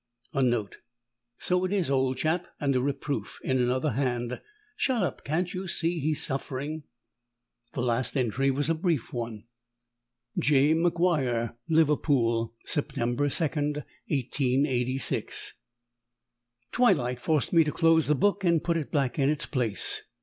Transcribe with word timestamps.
_(A 0.39 0.41
note: 0.41 0.77
So 1.37 1.63
it 1.63 1.71
is, 1.71 1.87
old 1.91 2.17
chap! 2.17 2.47
and 2.59 2.75
a 2.75 2.81
reproof 2.81 3.37
in 3.43 3.59
another 3.59 3.91
hand: 3.91 4.41
Shut 4.75 5.03
up! 5.03 5.23
can't 5.23 5.53
you 5.53 5.67
see 5.67 5.99
he's 5.99 6.23
suffering?) 6.23 6.85
The 7.73 7.83
last 7.83 8.17
entry 8.17 8.49
was 8.49 8.67
a 8.67 8.73
brief 8.73 9.13
one: 9.13 9.43
J. 10.39 10.73
MacGuire, 10.73 11.55
Liverpool. 11.69 12.55
September 12.65 13.27
2nd, 13.27 13.85
1886. 14.09 15.53
Twilight 16.71 17.21
forced 17.21 17.53
me 17.53 17.63
to 17.63 17.71
close 17.71 18.07
the 18.07 18.15
book 18.15 18.43
and 18.43 18.63
put 18.63 18.77
it 18.77 18.91
back 18.91 19.19
in 19.19 19.29
its 19.29 19.45
place. 19.45 20.01